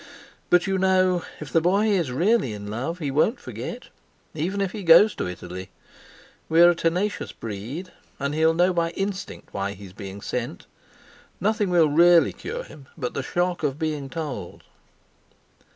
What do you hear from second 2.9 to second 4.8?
he won't forget, even if